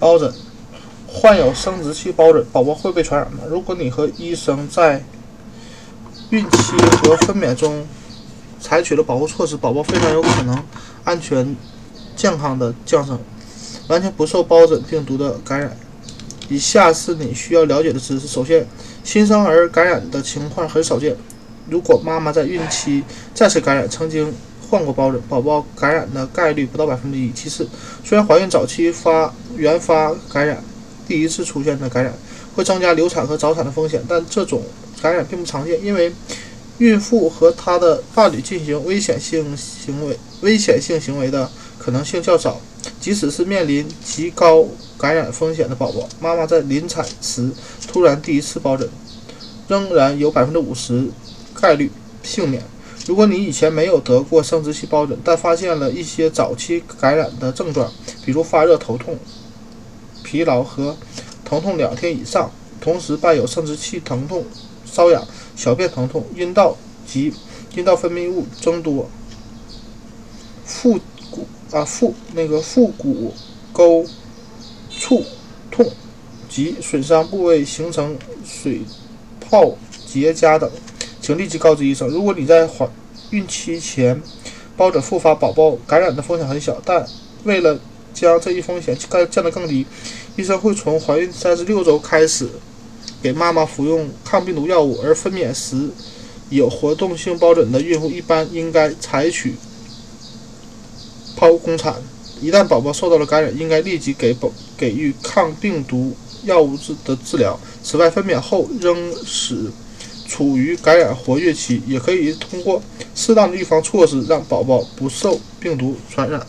[0.00, 0.32] 疱疹，
[1.06, 3.40] 患有生殖器疱疹，宝宝会被传染吗？
[3.48, 5.02] 如果你和医生在
[6.30, 7.86] 孕期和分娩中
[8.60, 10.62] 采取了保护措施，宝宝非常有可能
[11.04, 11.56] 安全、
[12.14, 13.18] 健康的降生，
[13.88, 15.76] 完全不受疱疹病毒的感染。
[16.48, 18.66] 以下是你需要了解的知识：首先，
[19.04, 21.16] 新生儿感染的情况很少见。
[21.68, 23.02] 如果妈妈在孕期
[23.34, 24.32] 再次感染，曾经
[24.68, 27.32] 患过疱疹，宝宝感染的概率不到百分之一。
[27.32, 27.66] 其次，
[28.04, 30.62] 虽然怀孕早期发原发感染，
[31.06, 32.12] 第一次出现的感染
[32.54, 34.62] 会增加流产和早产的风险，但这种
[35.00, 36.12] 感染并不常见，因为
[36.78, 42.60] 孕妇和她的伴侣进行危险性行为、危险性行为的可能性较少。
[43.00, 44.64] 即使是面临极高
[44.98, 47.50] 感染风险的宝宝，妈妈在临产时
[47.90, 48.88] 突然第一次疱疹，
[49.66, 51.08] 仍然有百分之五十
[51.54, 51.90] 概率
[52.22, 52.62] 幸免。
[53.08, 57.90] 如果你以前没有得过生殖细胞疹，但发现了一些早期感染的症状，
[58.22, 59.16] 比如发热、头痛、
[60.22, 60.94] 疲劳和
[61.42, 64.44] 疼痛两天以上，同时伴有生殖器疼痛、
[64.86, 67.32] 瘙痒、小便疼痛、阴道及
[67.74, 69.08] 阴道分泌物增多、
[70.66, 71.00] 腹
[71.30, 73.32] 股啊腹那个腹股
[73.72, 74.04] 沟
[74.90, 75.24] 处
[75.70, 75.90] 痛
[76.46, 78.82] 及损伤部位形成水
[79.40, 80.70] 泡结痂等，
[81.28, 82.08] 请立即告知医生。
[82.08, 82.88] 如果你在怀
[83.32, 84.18] 孕期前
[84.78, 87.06] 疱疹复发，宝宝感染的风险很小，但
[87.44, 87.78] 为了
[88.14, 89.84] 将这一风险降降得更低，
[90.36, 92.48] 医生会从怀孕三十六周开始
[93.22, 95.90] 给妈妈服用抗病毒药物，而分娩时
[96.48, 99.54] 有活动性疱疹的孕妇一般应该采取
[101.38, 101.96] 剖宫产。
[102.40, 107.60] 一旦宝宝受到了感染，应该立即给宝给予抗病毒药物治的治疗。
[107.82, 109.70] 此外，分娩后仍使
[110.28, 112.80] 处于感染活跃期，也可以通过
[113.14, 116.46] 适当的预防措施让宝宝不受病毒传染。